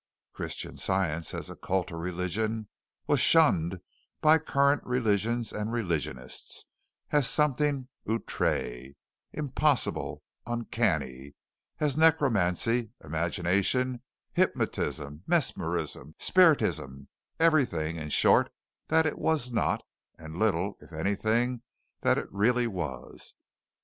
Christian 0.33 0.77
Science 0.77 1.31
as 1.31 1.47
a 1.47 1.55
cult 1.55 1.91
or 1.91 1.99
religion 1.99 2.67
was 3.05 3.19
shunned 3.19 3.79
by 4.19 4.39
current 4.39 4.83
religions 4.83 5.53
and 5.53 5.71
religionists 5.71 6.65
as 7.11 7.29
something 7.29 7.87
outré, 8.07 8.95
impossible, 9.31 10.23
uncanny 10.47 11.35
as 11.79 11.95
necromancy, 11.95 12.89
imagination, 13.03 14.01
hypnotism, 14.33 15.21
mesmerism, 15.27 16.15
spiritism 16.17 17.07
everything, 17.39 17.97
in 17.97 18.09
short, 18.09 18.51
that 18.87 19.05
it 19.05 19.19
was 19.19 19.51
not, 19.51 19.83
and 20.17 20.35
little, 20.35 20.77
if 20.79 20.91
anything, 20.91 21.61
that 22.01 22.17
it 22.17 22.27
really 22.31 22.65
was. 22.65 23.35